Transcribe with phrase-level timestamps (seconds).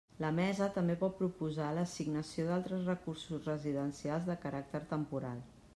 [0.23, 5.49] La Mesa també pot proposar l'assignació d'altres recursos residencials de caràcter temporal.